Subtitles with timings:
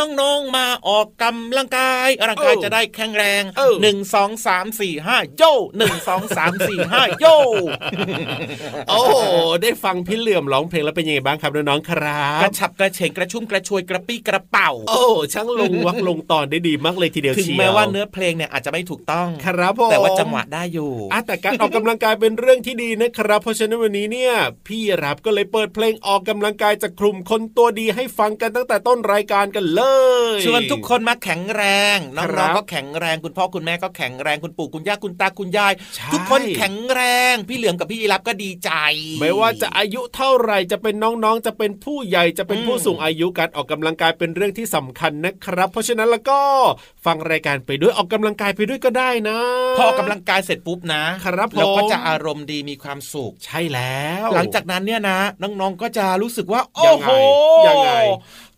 [0.00, 5.42] นน้องๆมาออกกำลังกายร่างกายเออจะได้แข็งแรงเออหนึ่งสองสามสี่ห้าโย
[5.78, 7.26] หนึ่งสองสามสี่ห้าโย
[8.88, 9.12] โอ้โห
[9.62, 15.02] ได้ฟังพี่เหลื่อมร้องเพลงแล้วเป็นยังไงบ้างครับน้องๆครักบระฉับกระเฉงกระชุ่มกระชวยกระปี้กระเป๋า โอ้
[15.34, 24.32] ช่างลงวักลงตอนได้ดีมากเลยทีเดียวถึงเชียวแม้ว่าเนื้อเพลงเนี่ยอาจจะไม่ถูกต้องครับผมแต่ว่าจังหวะได้อยู่อะแต่การออกกำลังกายเป็นเรื่องที่ดีนะครับ เพราะฉะนั้นวันนี้เนี่ย
[24.66, 29.87] พี่รับก็เลยเปิดเพลงออกกำลังกายจากกลุ่มคนตัวดีให้ฟังกันตั้งแต่ต้นรายการกันเลย
[30.44, 31.62] ชวนทุกคนมาแข็งแร
[31.96, 37.00] ง น้ครัองบๆก็แข็งแรงคุณพ่อคุณแม่ก็แข็งแรงคุณปู่คุณย่าคุณตาคุณยายใช่ทุกคนแข็งแร
[37.32, 38.70] ง พี่เหลือมกับพี่ยีรับก็ดีใจ
[39.20, 46.40] ไม่ว่าจะอายุเท่าไหร่จะเป็นน้องๆ จะเป็นผู้ใหญ่จะเป็นอืมผู้สูงอายุการออกกำลังกายเป็นเรื่องที่สำคัญนะครับ เพราะฉะนั้นแล้วก็
[47.06, 49.38] ฟังรายการไปด้วยออกกำลังกายไปด้วยก็ได้นะ
[49.76, 57.08] พอออกกำลังกายเสร็จปุ๊บนะครับผมเราก็จะอารมณ์ดีมีความสุขใช่แล้ว หลังจากนั้นเนี่ยนะ น้องๆก็จะรู้สึกว่ายัโอ้งไงโห
[57.66, 57.90] ยังไง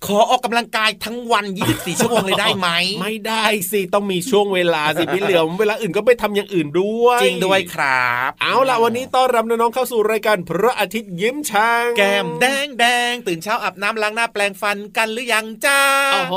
[0.07, 2.69] ขอออกกำลังกายทั้งวัน 24 ชั่วโมงเลยได้ไหม
[3.01, 16.37] ไม่ได้สิต้องมีช่วงเวลาสิพี่เหลียมเวลาอื่นก็ไปทำอย่างอื่นด้วย จริงด้วยครับ เอาล่ะวันนี้ต้อนรับน้องๆเข้าสู่รายการพระอาทิตย์ยิ้มช่าง แก้มแดงแดงตื่นเช้าอาบน้ำล้างหน้าแปลงฟันกันหรือยังจ้าโอ้โห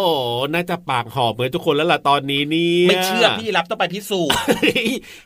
[0.53, 4.37] น่าจะปากหอบเหมือนทุกคนแล้วล่ะตอนนี้เนี่ยไม่เชื่อพี่รับต้องไปพิสูจน์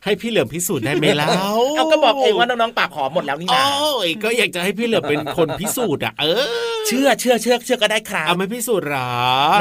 [0.04, 1.28] ให้พี่เหลือมพิสูจน์ได้ไหมล่ะ
[1.78, 6.46] เอาก็บอกเองว่าน้องๆปากหอมหมดแล้วนี่นะโอ้ยก็อยากจะให้พี่เหลือมเป็นคนพิสูจน์อะเออ
[6.88, 9.12] เชื่อเชื่อเชื่อเชื่อก็ได้ครับเอาไม่พิสูจน์หรอ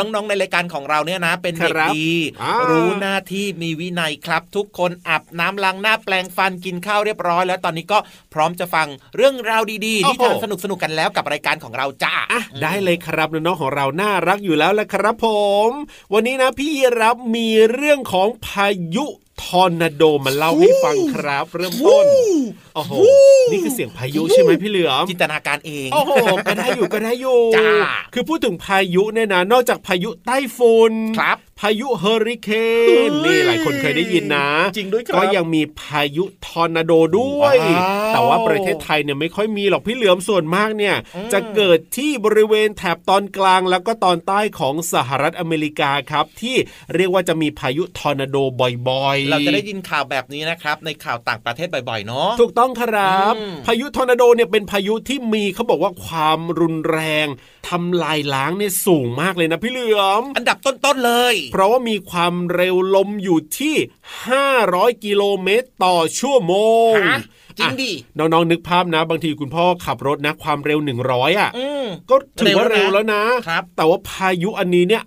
[0.00, 2.10] น้องๆในรายการของเราเนี่ยนะ เป็นเด็กครับดี
[2.43, 7.99] อ่ารู้รู้หน้าที่มีวินัยครับ ทุกคนอาบน้ำล้างหน้าแปลงฟันกินข้าวเรียบร้อย แล้วตอนนี้ก็
[8.34, 15.26] พร้อมจะฟังเรื่องราวดีๆที่ทานสนุกสนุกๆกันแล้วกับรายการของเราจ้าอะได้เลยครับน้องๆของเราน่ารักอยู่แล้วแหละครับผ
[15.69, 15.71] ม
[16.12, 19.06] วันนี้นะพี่รับมีเรื่องของพายุ
[19.43, 22.06] ทอร์นาโดมาเล่าให้ฟังครับ เริ่มต้น
[22.75, 22.93] โอ้โห
[23.50, 26.12] นี่คือเสียงพายุใช่ไหมพี่เหลือมจินตนาการเองโอ้โห
[26.49, 27.71] ก็ได้อยู่ก็ได้อยู่จ้า
[28.15, 32.49] คือพูดถึงพายุเนี่ยนะนอกจากพายุไต้ฝุ่นครับพายุเฮอริเค
[32.85, 46.56] นเฮ้ยนี่หลายคนเคยได้ยินนะจริงด้วยครับก็ยังมีพายุทอร์นาโดด้วยว้าวแต่ว่าประเทศไทยเนี่ยไม่ค่อยมีหรอกพี่เหลือมส่วนมากเนี่ยอืมจะเกิดที่บริเวณแถบตอนกลางแล้วก็ตอนใต้ของสหรัฐอเมริกาครับ ที่
[46.94, 48.37] เรียกว่าจะมีพายุทอร์นาโด
[48.88, 57.26] บ่อยๆ เราจะได้ยินข่าวแบบนี้นะครับ ในข่าวต่างประเทศบ่อยๆเนาะถูกต้องครับอืมพายุทอร์นาโดเนี่ยเป็นพายุที่มีเขาบอกว่าความรุนแรง
[57.69, 63.76] ทำลายล้างเนี่ยสูงมากเลยนะพี่เหลือมอันดับต้นๆเลยเพราะว่ามีความเร็วลมอยู่ที่
[64.40, 66.54] 500 กิโลเมตรต่อชั่วโม
[66.93, 67.20] งฮะ
[67.58, 70.78] จริงดิอะน้องๆนึกภาพนะ บางทีคุณพ่อขับรถนะความเร็ว
[71.08, 75.02] 100 อะอืมก็ถือว่าเร็เร็ววแล้แล้ววนะครับ แต่ว่าพายุอันนี้เนี่ย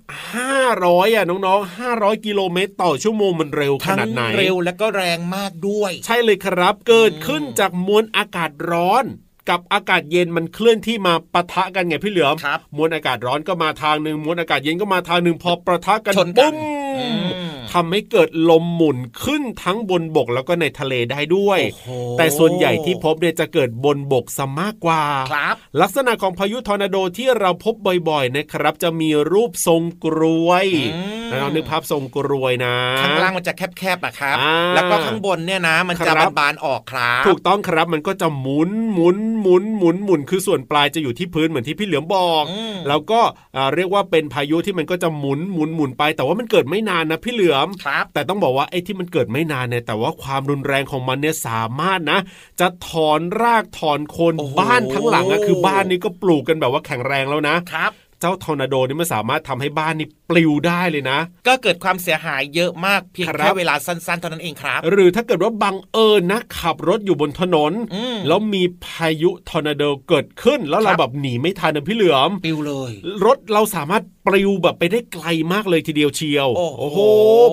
[0.55, 9.05] 500 อะน้องๆ 500 กิโลเมตร ต่อชั่วโมงมันเร็วขทั้งนาดไหนเร็วแล้วก็แรงมากด้วย ใช่เลยครับ เกิดขึ้นจากมวลอากาศร้อน
[9.49, 16.55] กับอากาศเย็นมันเคลื่อนที่มาปะทะกันไงพี่เหลือมครับมวลอากาศร้อนก็มาทางหนึ่งมวลอากาศเย็นก็มาทางหนึ่งพอประทะกันชนกันปุ้ม
[16.99, 17.07] อื
[17.48, 27.73] ม ทำให้เกิดลมหมุนขึ้นทั้งบนบกแล้วก็ในทะเลได้ด้วยโอ้โหแต่ส่วนใหญ่ที่พบเนี่ยจะเกิดบนบกซะมากกว่าครับลักษณะของพายุทอร์นาโดที่เราพบ
[28.09, 43.19] บ่อยๆนะครับ จะมีรูปทรงกรวยอืมน้องๆนึกภาพทรงกรวยนะข้างล่างมันจะแคบๆอะครับอ่าแล้วก็ข้างบนเนี่ยนะ มันจะครับบานๆออกครับถูกต้องครับมันก็จะหมุนหมุนหมุนหมุนหมุนคือส่วนปลายจะอยู่ที่พื้นเหมือนที่พี่เหลือมบอกอืมแล้วก็
[43.55, 52.19] อ่าเรียกว่าเป็นพายุที่มันก็จะหมุนหมุนหมุนไป แต่ว่ามันเกิดไม่นานนะพี่เหลือมครับแต่ต้องบอกว่าไอ้ที่มันเกิดไม่นานเนี่ยแต่ว่าความรุนแรงของมันเนี่ยสามารถนะ
[52.59, 72.91] จะถอนรากถอนโคนโอ้โหบ้านทั้งหลังอะคือบ้านนี้ก็ปลูกกันแบบว่าแข็งแรงแล้วนะครับเจ้าทอร์นาโดนี่มันสามารถทำให้บ้านนี่ปลิวได้เลยนะ ก็เกิดความเสียหายเยอะมากเพียงครับแค่เวลาสั้นๆเท่านั้นเองครับ หรือถ้าเกิดว่าบังเอิญนะขับรถอยู่บนถนนอืมแล้วมีพายุทอร์นาโดเกิดขึ้น แล้วเราครับแบบหนีไม่ทันนะพี่เหลือมปลิวเลย
[73.25, 76.99] รถเราสามารถ ปลิวแบบไปได้ไกลมากเลยทีเดียวเชียว โอ้โห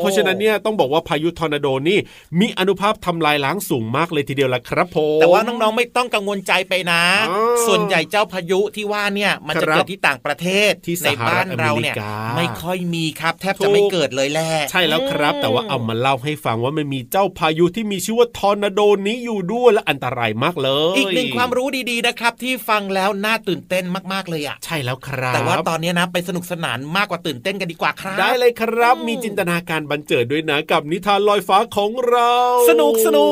[0.00, 1.98] เพราะฉะนั้นเนี่ยต้องบอกว่าพายุทอร์นาโดนี่
[2.40, 32.32] มีอนุภาพทำลายล้างสูงมากเลยทีเดียวละครับผมแต่ว่าน้องๆไม่ต้องกังวลใจไปนะอ๋อส่วนใหญ่เจ้าพายุที่ว่าเนี่ยมันจะครับเกิดที่ต่างประเทศที่ในสหรัฐบ้านเราเนี่ยอเมริกาไม่ค่อยมีครับ แทบถูจะกไม่เกิดเลยแหละใช่แล้วครับ แต่ว่าเอามาเล่าให้ฟังว่ามันมีเจ้าพายุที่มีชื่อว่าทอร์นาโดนี้อยู่ด้วยและอันตรายมากเลย อีกหนึ่งความรู้ดีๆนะครับ ที่ฟังแล้วน่าตื่นเต้นมากๆเลยอะใช่แล้วครับ แต่ว่าตอนนี้นะไปสนุกสนานมากกว่าตื่นเต้นกันดีกว่าครับ ได้เลยครับ มีจินตนาการบันเจิดด้วยนะกับนิทานลอยฟ้าของเรา
[32.70, 33.28] สนุกสนุ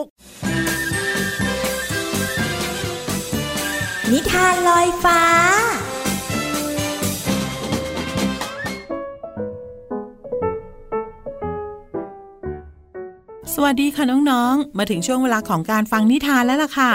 [0.00, 0.02] ก
[4.12, 5.22] นิทานลอยฟ้า
[13.54, 16.92] สวัสดีค่ะน้องๆ มาถึงช่วงเวลาของการฟังนิทานแล้วล่ะค่ะ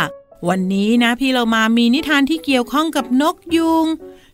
[0.49, 3.85] วันนี้นะพี่เรามามีนิทานที่เกี่ยวข้องกับนกยุง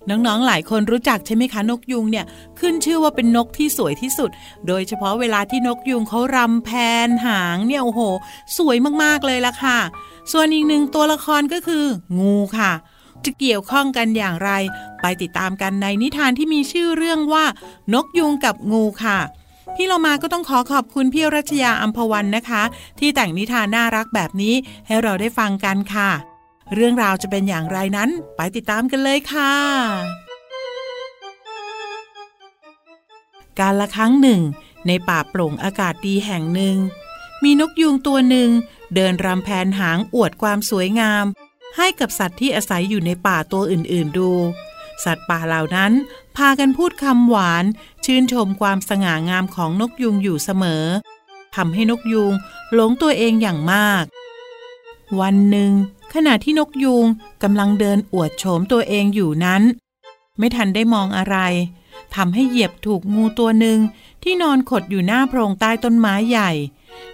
[0.09, 2.25] น้องๆ หลายคนรู้จักใช่ไหมคะนกยุงเนี่ย
[2.59, 4.30] ขึ้นชื่อว่าเป็นนกที่สวยที่สุด
[4.68, 6.69] โดยเฉพาะเวลาที่นกยุงเขารำแพ
[7.07, 8.01] นหางเนี่ยโอ้โห
[8.57, 9.80] สวยมากๆเลยละค่ะ
[10.31, 11.86] ส่วนอีกหนึ่งตัวละครก็คือ
[12.19, 12.71] งูค่ะ
[13.25, 14.51] จะเกี่ยวข้องกันอย่างไร
[15.01, 17.45] ไปติดตามกันในนิทานที่มีชื่อเรื่องว่า
[17.94, 19.19] นกยุงกับงูค่ะ
[19.75, 22.63] พี่เรามาก็ต้องขอขอบคุณพี่รัชยาอัมพวันนะคะ
[23.00, 24.54] ที่แต่งนิทานน่ารักแบบนี้
[24.88, 26.12] ให้เราได้ฟังกันค่ะ
[26.74, 29.54] เรื่องราวจะเป็นอย่างไรนั้นไปติดตามกันเลยค่ะ
[33.60, 34.42] การละครั้งหนึ่ง
[34.88, 36.78] ในป่าโปร่งอากาศดีแห่งหนึ่ง
[37.44, 38.50] มีนกยูงตัวหนึ่ง
[38.96, 41.25] เดินรำแผนหางอวดความสวยงาม
[41.78, 44.31] ให้กับสัตว์ที่อาศัยอยู่ในป่าตัวอื่นๆดู
[45.04, 45.92] สัตว์ป่าเหล่านั้น
[46.38, 47.66] พากันพูดคำหวาน
[48.06, 50.86] ชื่นชมความสง่างามของนกยูงอยู่เสมอ
[51.56, 52.34] ทำให้นกยูง
[52.74, 54.04] หลงตัวเองอย่างมาก
[55.19, 55.72] วันหนึ่ง
[56.13, 57.06] ขณะที่นกยูง
[57.44, 59.62] กำลังเดินอวดโฉมตัวเองอยู่นั้น
[60.38, 61.38] ไม่ทันได้มองอะไร
[62.15, 63.80] ทำให้เหยียบถูกงูตัวหนึ่ง
[64.24, 66.51] ที่นอนขดอยู่หน้าโพรงใต้ต้นไม้ใหญ่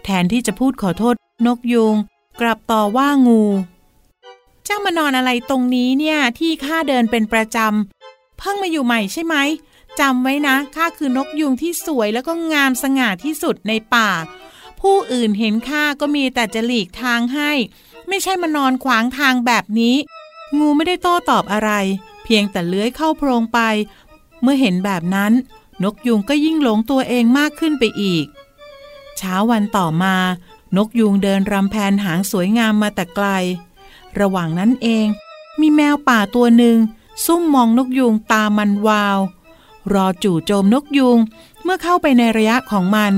[0.03, 1.15] แทนที่จะพูดขอโทษ
[1.47, 1.95] นกยูง
[2.41, 3.43] กลับต่อว่างู
[4.65, 9.35] เจ้ามานอนอะไรตรงนี้เนี่ยที่ข้าเดินเป็นประจำเพิ่งมาอยู่ใหม่ใช่ไหม
[9.99, 14.09] จำไว้นะข้าคือนกยุงที่สวยแล้วก็งามสง่าที่สุดในป่า
[14.81, 17.51] ผู้อื่นเห็นข้าก็มีแต่จะหลีกทางให้
[18.13, 19.95] ไม่ใช่มานอนขวางทางแบบนี้
[20.57, 21.71] งูไม่ได้โต้ตอบอะไร
[22.23, 23.59] เพียงแต่เลื้อยเข้าโพรงไป
[24.41, 25.31] เมื่อเห็นแบบนั้น
[25.83, 28.25] นกยุงก็ยิ่งหลงตัวเองมากขึ้นไปอีก
[29.17, 30.15] เช้าวันต่อมา
[30.75, 33.27] นกยุงเดินรำแพนหางสวยงามมาแต่ไกล
[34.19, 35.05] ระหว่างนั้นเอง
[35.59, 36.77] มีแมวป่าตัวหนึ่ง
[37.25, 39.19] ซุ่มมองนกยูงตามันวาว
[39.93, 41.19] รอจู่โจมนกยูง
[41.63, 43.13] เมื่อเข้าไปในระยะของมัน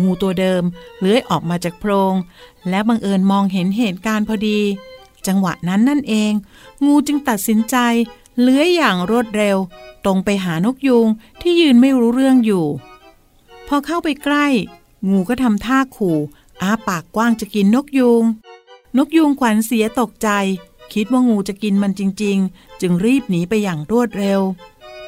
[0.00, 0.62] งูตัวเดิม
[1.00, 2.14] เลื้อยออกมาจากโพรง
[2.68, 4.60] และบังเอิญมองเห็นเหตุการณ์พอดี
[5.26, 6.32] จังหวะนั้นนั่นเอง
[6.84, 7.76] งูจึงตัดสินใจ
[8.40, 9.56] เลื้อยอย่างรวดเร็ว
[10.04, 11.08] ตรงไปหานกยูง
[11.40, 12.66] ที่ยืนไม่รู้เรื่องอยู่
[13.68, 14.46] พอเข้าไปใกล้
[15.10, 16.18] งูก็ทำท่าขู่
[16.62, 18.24] อ้าปากกว้างจะกินนกยูง
[18.96, 20.28] นกยูงขวัญเสียตกใจ
[20.92, 24.40] คิดว่างูจะกินมันจริง ๆ จึงรีบหนีไปอย่างรวดเร็ว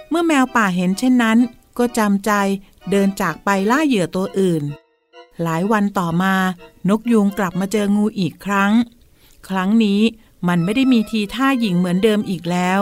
[0.08, 1.38] เมื่อแมวป่าเห็นเช่นนั้น
[1.78, 2.32] ก็จำใจ
[2.90, 4.62] เดินจากไปล่าเหยื่อตัวอื่น
[5.42, 6.34] หลายวันต่อมา
[6.88, 8.72] นกยูงกลับมาเจองูอีกครั้ง
[9.48, 10.00] ครั้งนี้
[10.48, 12.80] มันไม่ได้มีทีท่าหญิงเหมือนเดิมอีกแล้ว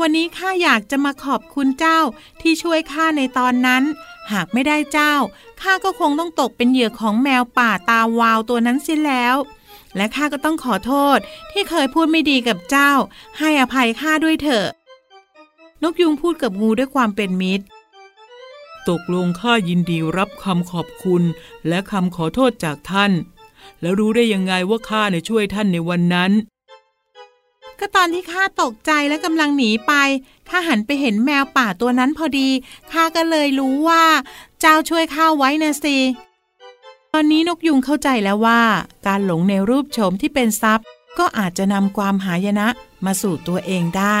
[0.00, 2.00] วันนี้ข้าอยากจะมาขอบคุณเจ้า
[2.40, 3.82] ที่ช่วยข้าในตอนนั้น
[4.32, 5.14] หากไม่ได้เจ้า
[5.60, 9.36] ข้าก็คงต้องตกเป็นเหยื่อของแมวป่าตาวาวตัวนั้นเสียแล้ว
[9.96, 11.18] และข้าก็ต้องขอโทษ
[11.52, 12.90] ที่เคยพูดไม่ดีกับเจ้า
[13.38, 14.66] ให้อภัยข้าด้วยเถอะ
[15.82, 17.64] นกยุงพูดกับงูด้วยความเป็นมิตร
[18.90, 21.22] ตกลงข้ายินดีรับคำขอบคุณ
[21.68, 23.12] และคำขอโทษจากท่าน
[23.80, 26.32] แล้วรู้ได้ยังไงว่าข้าเนี่ยช่วยท่านในวันนั้น
[27.78, 29.92] ก็ตอนที่ข้าตกใจและกำลังหนีไป
[30.48, 32.48] ข้าหันไปเห็นแมวป่าตัวนั้นพอดี
[32.92, 34.04] ข้าก็เลยรู้ว่า
[34.60, 35.96] เจ้าช่วยข้าไว้นะสิ
[37.12, 38.62] ตอนนี้นกยุงเข้าใจแล้วว่า
[39.06, 40.86] การหลงในรูปโฉมที่เป็นทรัพย์
[41.18, 42.68] ก็อาจจะนำความหายนะ
[43.04, 44.04] มาสู่ตัวเองได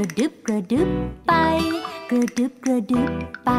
[0.00, 0.88] ระดึบกระดึบ
[1.28, 1.32] ไป
[2.10, 3.10] กระดึบกระดึบ
[3.44, 3.50] ไป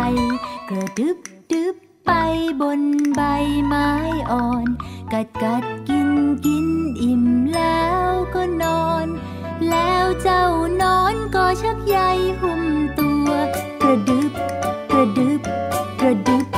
[0.70, 1.18] กระดึบ
[1.52, 2.12] ดึบไป
[2.62, 2.82] บน
[3.16, 3.22] ใบ
[3.66, 3.90] ไม้
[4.32, 4.68] อ่อน
[5.12, 6.10] กัดกัดกิน
[6.46, 6.68] กิน
[7.02, 7.24] อิ่ม
[7.56, 9.08] แล้วก็นอน
[9.70, 10.46] แล้วเจ้า
[10.82, 11.98] นอนก็ชักใย
[12.42, 12.64] หุ้ม
[13.00, 13.30] ตัว
[13.82, 14.32] กระดึบ
[14.92, 15.42] กระดึบ
[16.02, 16.51] กระดึบดึบ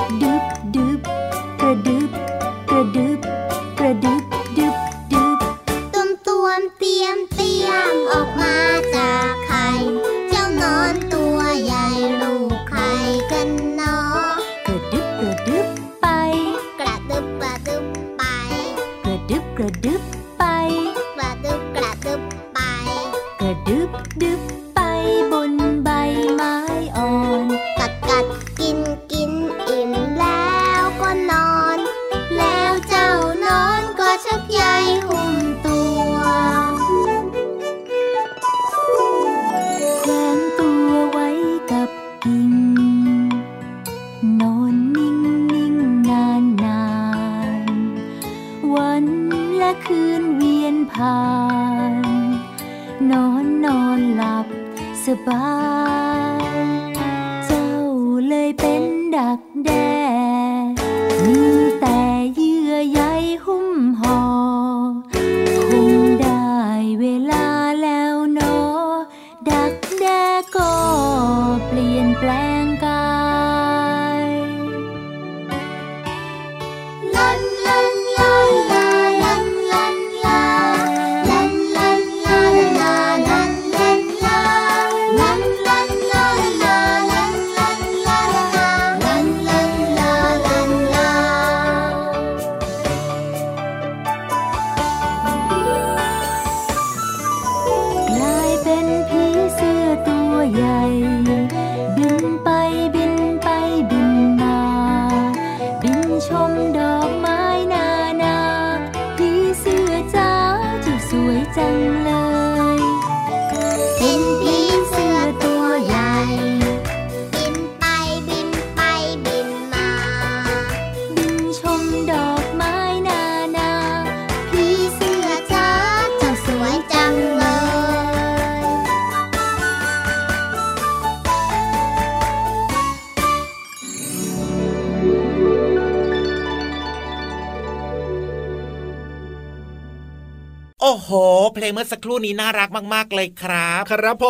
[140.85, 141.09] โอ้โห
[141.55, 144.25] เพลงเมื่อสักครู่นี้น่ารักมากๆเลยครับ ครับผ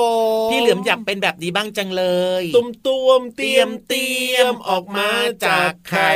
[0.47, 2.05] มพี่เหลือมอยากเป็นแบบนี้บ้างจังเล
[2.41, 5.09] ย ตุ้มตวมเตรียมเตรียมออกมา
[5.45, 6.13] จากไข่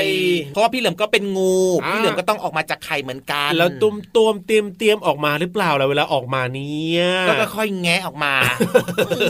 [0.51, 8.33] เพราะว่าพี่เหลือมก็เป็นงูอ่าพี่เหลือมก็ต้องออกมาจากไข่เหมือนกัน แล้วตุ้มตวมเตรียมเตรียมออกมาหรือเปล่าล่ะเวลาออกมาเนี่ยก็ค่อยๆแงะออกมา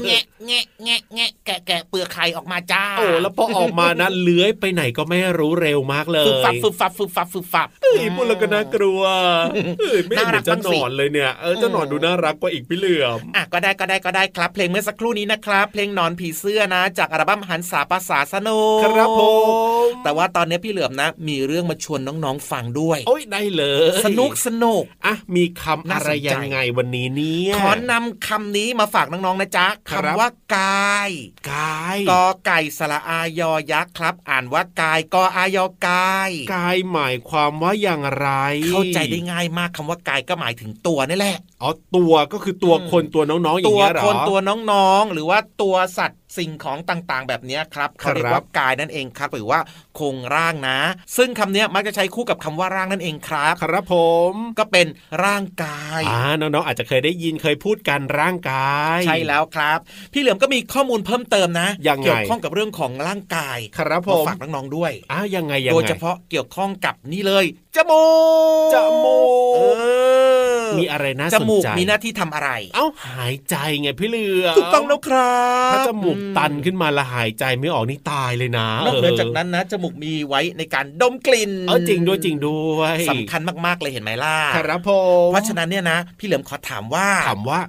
[0.08, 9.02] แงะแงะแงะแงะแกะแกะเปลือกไข่ออกมาจ้าโอ้แล้วพอออกมานะเลื้อยไปไหนก็ไม่รู้เร็วมากเลยฟึบฟับฟึบฟับฟึบฟับฟึบฟับเฮ้ยพูดแล้วก็น่ากลัว
[9.80, 19.22] เฮ้ยไม่เห็นเหมือนจะน่ารักหนอนเลยเนี่ยเออจะาหนอนดูน่ารักกว่าอีกพี่เหลือมอะก็ได้ก็ได้ก็ได้ครับ เพลงเมื่อสักครู่นี้นะครับ เพลงหนอนผีเสื้อนะ จากอัลบั้มหันษาภาษาสนุกครับผ
[19.86, 23.64] มแต่ว่าตอนนี้พี่เหลือมนะ มีเรื่องมาชวนน้องๆฟังด้วย โอ้ยได้เล
[24.00, 31.10] ย สนุกสนุกอะมีคำน่าอะสไรนใจยังไงวันนี้เนี่ยขอนำคำนี้มาฝากน้องๆนะจ๊ะครับคำว่ากาย
[31.52, 38.30] กายกอไก่สระอายอยักษ์ครับ อ่านว่ากายกออายอกายกายหมายความว่าอย่างไร
[38.70, 44.40] เข้าใจได้ง่ายมากคำว่ากายก็หมายถึงตัวนี่แหละอ๋อตัวก็คือตัวอืมคนตัวน้องๆอย่าตังวเงี้ยเหรอคนตัว
[44.72, 49.60] น้องๆ หรือว่าตัวสัตว์สิ่งของต่างๆ แบบเนี้ยครับเขาเรียกครับว่ากายนั่นเองครับ หรือว่า
[49.96, 50.80] โครงร่างนะ
[51.18, 53.96] ซึ่งคำเนี้ยมักจะใช้คู่กับคำว่าร่างนั่นเองครับ ครับผ
[54.32, 54.88] มก็เป็น
[55.24, 59.80] ร่างกายอ่าน้องๆอาจจะเคยได้ยินเคยพูดกันร่างกาย ใช่แล้วครับ
[60.14, 67.46] พี่เหลือมก็มีข้อมูลเพิ่มเติมนะยังไงเกี่ยวข้องกับเรื่องของร่างกายครับผมมาฝากน้องๆด้วยอ้าวยังไงยังไงโดยเฉพาะเกี่ยวข้องกับนี่เลย
[67.76, 68.06] จมู
[68.70, 69.20] กจมู
[69.52, 69.60] กเอ
[70.64, 75.38] อมีอะไรน่าจสนมูกใจมีหน้าที่ทำอะไร เอ้าหายใจไงพี่เหลือมถูกต้องแล้วครั
[75.70, 84.90] บถ้าจมูกตันขึ้นมาและหายใจไม่ออกนี่ตายเลยนะนอกเหนือจากนั้นนะจมูกมีไว้ในการดมกลิ่นเออจริงด้วยจริงด้วยสำคัญมากๆเลยเห็นไหมล่ะครับผ
[85.28, 87.60] มเพราะฉะนั้นเนี่ยนะพี่เหลือมขอถามว่าถามว่า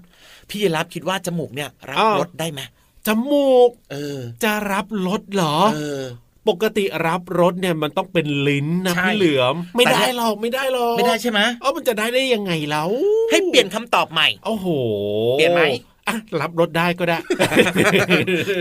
[0.51, 2.61] พี่รับคิดว่าจมูกเนี่ยรับอ้าวรสได้ไหม
[3.07, 6.03] จมูกเออ จะรับรสเหรอ เออ
[6.49, 12.91] ปกติรับรสเนี่ยมันต้องเป็นลิ้นนะใช่พี่เหลือมไม่แต่ได้เนี่ยหรอกไม่ได้หรอกไม่ได้ใช่ไหมเออมันจะได้ได้ยังไงแล้ว
[13.31, 14.67] ให้เปลี่ยนคำตอบใหม่โอ้โห
[15.39, 15.63] เปลี่ยนไหม
[16.09, 17.19] อะรับรสได้ก็ได้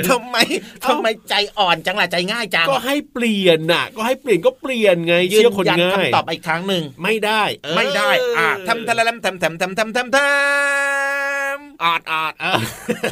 [0.09, 0.37] ทำไม
[0.85, 7.43] ทำไมใจอ่อนจังล่ะใจง่ายจังก็ให้เปลี่ยนน่ะ ก็ให้เปลี่ยนก็เปลี่ยนไงยืเชื่อคนนยันง่ายคำตอบอีกครั้งหนึ่งไม่ได้
[7.75, 11.06] ไม่ได้อะเทำทะละลำทำทำทำทำทำทำ
[11.83, 12.59] อาดอาดเออ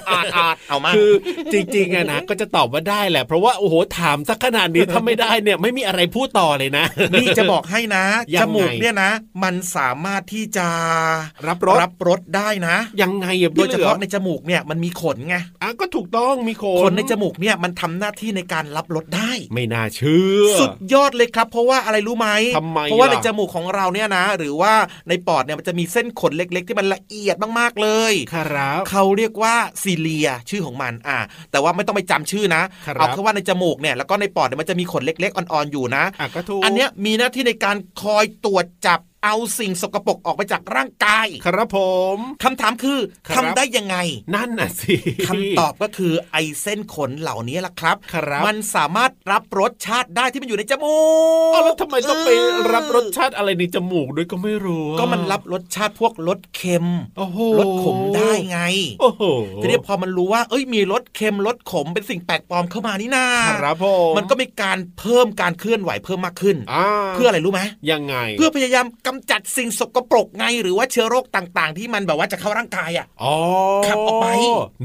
[0.09, 1.11] อาดอาดเอามาคือ
[1.53, 8.03] จริงๆอะนะก็จะตอบว่าได้แหละ เพราะว่าโอ้โหถามสักขนาดนี้ถ้าไม่ได้เนี่ยไม่มีอะไรพูดต่อเลยนะ นี่จะบอกให้นะ
[8.35, 9.11] ยังไงจมูกเนี่ยนะ
[9.43, 10.67] มันสามารถที่จะ
[11.47, 24.73] รับรสรับรสได้นะ ยังไงอะโดพี่ยเหเฉลือพาะในจมูกเนี่ยมันมีขนไงอะก็ถูกต้องมีขนขนในจมูกเนี่ยมันทำหน้าที่ในการรับรสได้ ไม่น่าเชื่อ สุดยอดเลยครับ เพราะว่าอะไรรู้ไหมทำไมเพราะว่าล่ะในจมูกของเราเนี่ยนะ หรือว่า
[25.09, 28.13] ในปอดเนี่ยมันจะมีเส้นขนเล็ก ๆ ที่มันละเอียดมากๆเลย
[28.55, 31.19] ครับเขาเรียกว่าซีเลียชื่อของมันอ่า
[31.51, 41.77] แต่ว่าไม่ต้องไปจำชื่อนะครับเอาแค่ว่าในจมูกเนี่ยแล้วก็ในปอดเนี่ยมันจะมีขนเล็กๆอ่อนๆอยู่นะอะก็ถูกอันเนี้ยมีหน้าที่ในการคอยตรวจจับ เอาสิ่งสกปรกออกไปจากร่างกาย ครับผ
[42.15, 43.97] มคำถามคือครับทำได้ยังไง
[44.35, 44.95] นั่นน่ะสิ
[45.27, 50.97] คำตอบก็คือไอเส้นขนเหล่านี้แหละครับครับ มันสามารถรับรสชาติได้ที่มันอยู่ในจมู
[51.49, 52.29] กเอาแล้วทำไมต้องไป
[52.73, 58.59] รับรสชาติอะไรในจมูกด้วยก็ไม่รู้อะก็มันรับรสชาติพวกรสเค็มโอ้โหรสขมได้ไง
[59.01, 59.23] โอ้โห
[59.61, 63.25] ทีนี้พอมันรู้ว่า เอ้ยมีรสเค็มรสขมเป็นสิ่งแปลกปลอมเข้ามานี่นา
[63.61, 66.85] ครับผมมันก็มีการเพิ่มการเคลื่อนไหวเพิ่มมากขึ้นอ่า
[67.15, 67.61] เพื่ออะไรรู้ไหม
[67.91, 73.35] ยังไง เพื่อพยายามกำจัดสิ่งสกปรกไงหรือว่าเชื้อโรคต่าง ๆ ที่มันแบบว่าจะเข้าร่างกายอะอ๋อ
[73.87, 74.27] ขับออกไป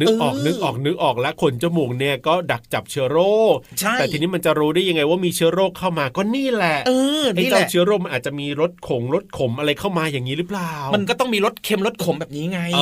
[0.00, 3.20] นึกออกเออนึกออกนึกออกแล้วขนจมูกเนี่ยก็ดักจับเชื้อโร
[3.52, 12.80] คใช่แต่ทีนี้มันจะรู้ได้ยังไงว่ามีเชื้อโรคเข้ามาก็นี่แหละเออไอ้นี่แหเจ้าละเชื้อโรคมันอาจจะมีรสขงรสขมอะไรเข้ามาอย่างนี้หรือเปล่า มันก็ต้องมีรสเค็มรสขมแบบนี้ไงเอ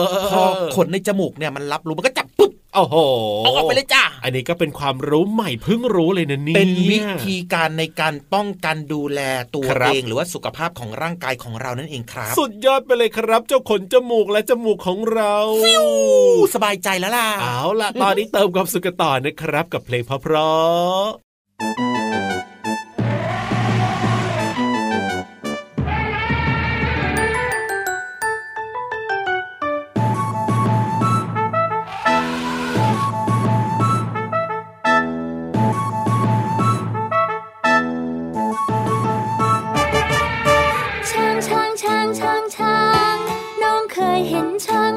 [0.00, 0.42] อพอ
[0.76, 2.96] ขนในจมูกเนี่ยมันรับรู้มันก็จับปุ๊บ โอ้โห
[3.44, 9.20] เอาออกไปเลยจ้าอันนี้ก็เป็นความรู้ใหม่เพิ่งรู้เลยนะเนี่ยเป็นวิธีการในการป้องกันดูแล
[9.54, 21.29] ตัวครับเองหรือว่าสุขภาพของร่างกายของเรานั่นเองครับ สุดยอดไปเลยครับ เจ้าขนจมูกและจมูกของเราอู้สบายใจแล้วล่ะเอาล่ะตอนนี้เติมความสุขกันต่อนะครับ กับเพลงเพราะ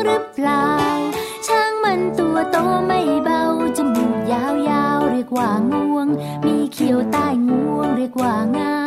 [0.04, 0.66] หรือเปล่า
[1.48, 3.42] ช้างมันตัวโตไม่เบา
[3.78, 4.44] จมูกยา
[4.98, 6.08] วๆ เรียกว่างวง
[6.46, 8.83] มีเขียวใต้งวง เรียกว่างา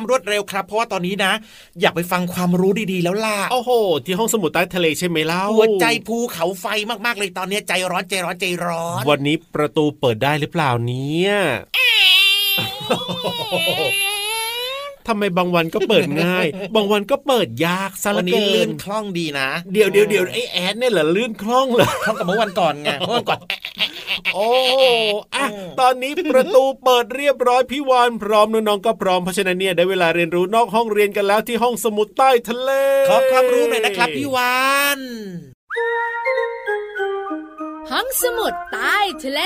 [0.00, 1.32] ความรวดเร็วครับ เพราะว่าตอนนี้นะ
[1.80, 3.70] อยากไปฟังความรู้ดีๆแล้วล่ะโอ้โห
[4.04, 6.66] ที่ห้องสมุดใต้ทะเลใช่ไหมเล่าหัวใจภูเขาไฟ
[7.06, 11.32] มากๆเลยตอนนี้ใจร้อนใจร้อนใจร้อน วันนี้ประตูเปิดได้หรือเปล่าเนี่ย
[15.08, 23.40] ทำไมบางวันก็เปิดง่าย บางวันก็เปิดยากซะเหวัลืนอนี้เกิลื่นนคล่องดีนะ เดี๋ยวเดี๋ยวเดี๋ยวไอแอดเนี่ยเหรอลื่นคล่องเหรอคล่องกับเมื่อวันก่อนไงเมื่อวันก่อน
[24.34, 24.48] โอ้
[25.34, 25.46] อะ
[25.80, 32.70] ตอนนี้ประตูเปิดเรียบร้อยพี่วานพร้อมน้องๆก็พร้อมเพราะฉะนั้นเนี่ยได้เวลาเรียนรู้นอกห้องเรียนกันแล้วที่ห้องสมุดใต้ทะเล
[33.08, 34.58] ขอความรู้หน่อยนะครับพี่วา
[34.96, 35.00] น
[37.90, 39.40] ห้องสมุดใต้ทะเล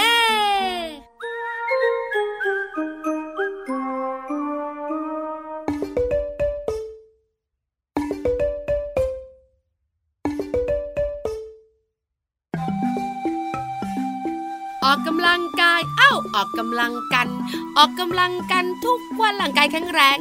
[14.94, 17.28] ออกกำลังกาย เอ้า ออกกำลังกัน
[17.76, 20.16] ออกกำลังกันทุกวันร่างกายแข็งแรง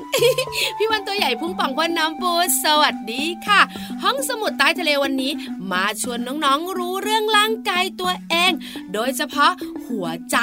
[0.78, 2.32] พี่วันตัวใหญ่พุ่งป่องพ่นน้ำปู
[2.64, 3.62] สวัสดีค่ะ
[4.04, 5.32] ห้องสมุดใต้ทะเลวันนี้
[5.72, 8.52] มาชวนน้องๆรู้เรื่องร่างกายตัวเอง
[8.94, 9.52] โดยเฉพาะ
[9.88, 10.38] หัวใจ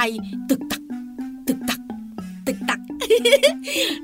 [0.49, 0.83] ตึกตัก
[1.47, 1.81] ตึกตัก
[2.47, 2.81] ตึกตัก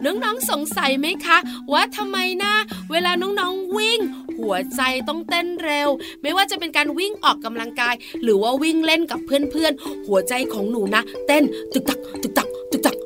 [0.04, 1.38] น้องๆสงสัยไหมคะ
[1.72, 2.52] ว่าทำไมนะ
[2.90, 4.00] เวลาน้องๆวิ่ง
[4.40, 5.88] หัวใจต้องเต้นเร็ว
[6.22, 13.05] ไม่ว่าจะเป็นการวิ่งออกกำลังกาย หรือว่าวิ่งเล่นกับเพื่อนๆ หัวใจของหนูนะ เต้นตึกตักตึกตักตึกตักตึกต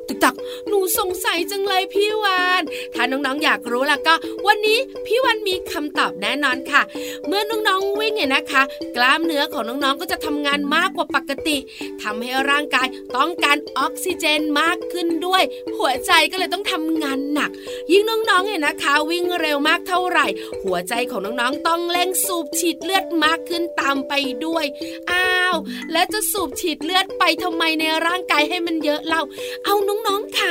[0.67, 2.63] หนูสงสัยจังเลยพี่วาน
[2.95, 4.13] ถ้าน้องๆอยากรู้ล่ะก็
[4.47, 6.81] วันนี้พี่วันมีคำตอบแน่นอนค่ะ
[7.27, 8.61] เมื่อน้องๆวิ่งเนี่ยนะคะ
[8.95, 11.57] กล้ามเนื้อของน้องๆก็จะทำงานมากกว่าปกติ
[12.01, 15.43] ทำให้ร่างกายต้องการออกซิเจนมากขึ้นด้วย
[15.77, 17.51] หัวใจก็เลยต้องทำงานหนัก
[17.91, 20.25] ยิ่งน้องๆเนี่ยนะคะ วิ่งเร็วมากเท่าไหร่
[20.63, 24.13] หัวใจของน้องๆต้องเร่งสูบฉีดเลือดมากขึ้นตามไป
[24.45, 24.65] ด้วย
[25.11, 25.55] อ้าว
[25.91, 29.21] แล้วจะสูบฉีดเลือดไปทำไมในร่างกายให้มันเยอะเล่า
[29.65, 30.50] เอาน้องๆค่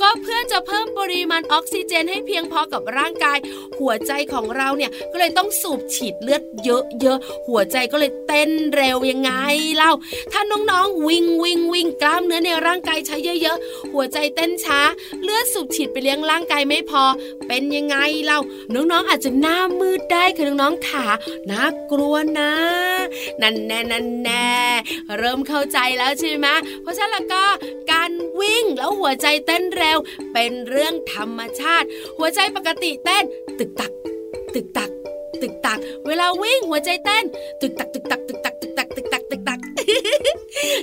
[0.00, 3.38] ก็เพื่อจะเพิ่มปริมาณออกซิเจนให้เพียงพอกับร่างกาย
[3.78, 9.32] หัวใจของเราเนี่ยก็เลยต้องสูบฉีดเลือดเยอะๆ หัวใจก็เลยเต้นเร็วยังไง
[9.76, 9.92] เล่า
[10.32, 14.80] ถ้าน้องๆวิ่งวิ่งวิ่งกล้ามเนื้อในร่างกายใช้เยอะๆ หัวใจเต้นช้า
[15.22, 17.04] เลือดสูบฉีดไปเลี้ยงร่างกายไม่พอ
[17.46, 18.40] เป็นยังไงเล่า
[18.74, 21.06] น้องๆอาจจะหน้ามืดได้ค่ะน้องๆขา
[21.50, 22.52] น่ากลัวนะ
[23.42, 24.48] นั่นแน่นั่นแน่
[25.18, 26.46] เริ่มเข้าใจแล้วใช่ไหม
[26.82, 27.44] เพราะฉะนั้นแล้วก็
[27.92, 28.10] การ
[28.40, 29.98] วิ่งแล้วหัวใจเต้นเร็ว
[30.32, 31.86] เป็นเรื่องธรรมชาติ
[32.18, 33.24] หัวใจปกติเต้น
[33.58, 33.92] ตึกตัก
[34.54, 34.90] ตึกตัก
[35.42, 37.24] ตึกตัก เวลาวิ่งหัวใจเต้น
[37.60, 39.58] ตึกตักตึกตักตึกตักตึกตักตึกตักตึกตัก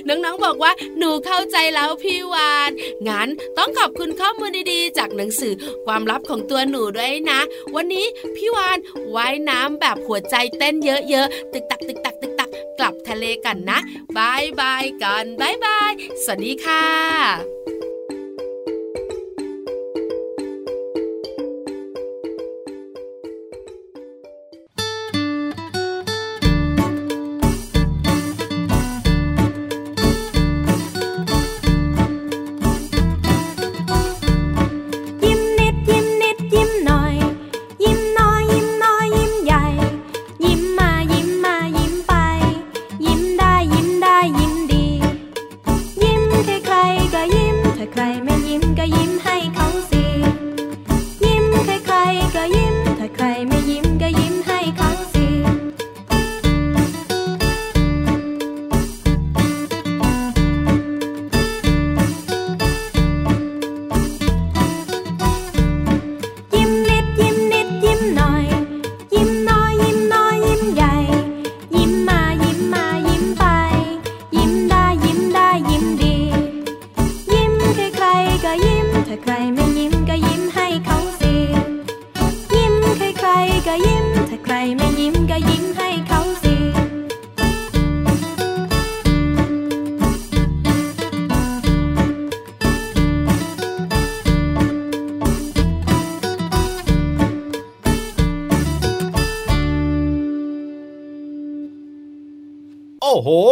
[0.08, 2.70] น้องๆบอกว่าหนูเข้าใจแล้วพี่วาน
[3.08, 5.52] งั้นต้องขอบคุณข้อมูลดีๆ จากหนังสือ
[5.86, 7.40] ความลับของตัวหนูด้วยนะ
[7.74, 8.78] วันนี้พี่วาน
[9.14, 13.78] ว่ายน้ำแบบหัวใจเต้นเยอะๆ ตึกตักตึกตักตึกตักกลับทะเลกันนะ
[14.16, 15.92] บายบายกันบายบาย
[16.24, 17.85] สวัสดีค่ะ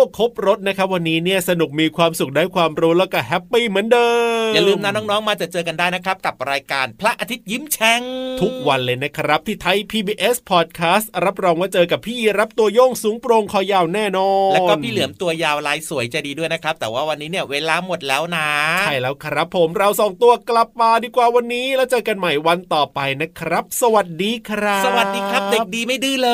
[0.04, 4.08] อ้โหครบรถนะครับวันนี้เนี่ยสนุกมีความสุขได้ความรู้แล้วก็แฮปปี้เหมือนเดิ
[4.48, 8.02] ม อย่าลืมนะน้องๆ มาจะเจอกันได้นะครับ กับรายการพระอาทิตย์ยิ้มแฉ่ง
[8.40, 18.48] ทุกวันเลยนะครับ ที่ไทย PBS Podcast รับรองว่าเจอกับพี่รับตัวโยงสูงโปร่งคอยาวแน่นอน แล้วก็พี่เหลือมตัวยาวลายสวยใจดีด้วยนะครับ แต่ว่าวันนี้เนี่ยเวลาหมดแล้วนะ
[18.80, 26.30] ใช่แล้วครับผมเราสองตัวกลับมาดีกว่าวันนี้ แล้วเจอกันใหม่วันต่อไปนะครับ สวัสดีครับ สวัสดีครับ เด็กดีไม่ดื้อเล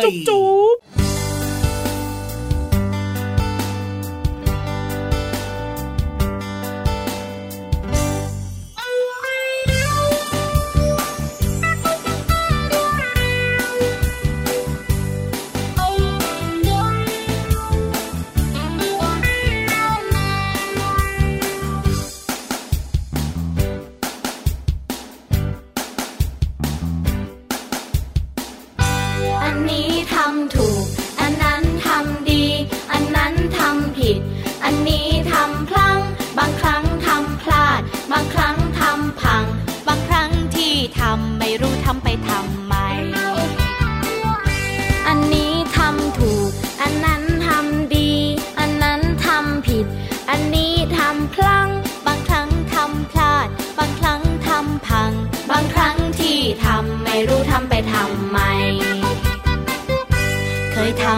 [0.00, 0.99] ย จุ๊บจุ๊บ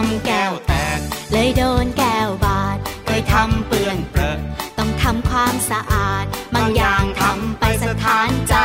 [0.07, 0.99] ำแก้วแตก
[1.31, 4.39] เลยโดนแก้วบาดเคยทำเปื้อนเปรอะ
[4.77, 6.25] ต้องทำความสะอาด
[6.55, 8.55] บางอย่างทำไปสถานใจ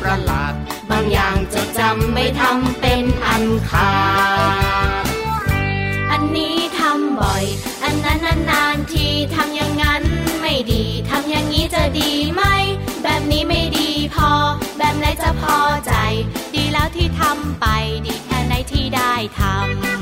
[0.00, 0.54] ประหลาด
[0.90, 3.92] บางอย่างจดจำไม่ทำเป็นอันขา
[5.02, 5.04] ด
[6.10, 7.44] อันนี้ทำบ่อย
[7.82, 10.02] อันนั้นนานๆทีทำอย่างนั้น
[10.40, 12.42] ไม่ดีทำอย่างนี้จะดีไหม
[13.02, 14.30] แบบนี้ไม่ดีพอ
[14.78, 15.92] แบบไหนจะพอใจ
[16.54, 17.66] ดีแล้วที่ทำไป
[18.06, 20.01] ดีแค่ไหนที่ได้ทำ